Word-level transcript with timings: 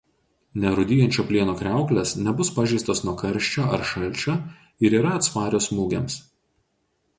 Nerūdijančio 0.61 1.25
plieno 1.31 1.53
kriauklės 1.59 2.13
nebus 2.29 2.49
pažeistos 2.55 3.03
nuo 3.09 3.15
karščio 3.21 3.67
ar 3.79 3.85
šalčio 3.91 4.37
ir 4.89 4.99
yra 5.03 5.15
atsparios 5.21 5.71
smūgiams. 5.73 6.21